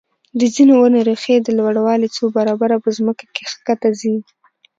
[0.39, 4.15] د ځینو ونو ریښې د لوړوالي څو برابره په ځمکه کې ښکته ځي.